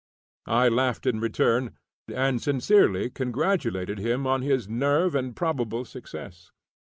[0.47, 6.49] I laughed in return, and sincerely congratulated him on his nerve and probable success.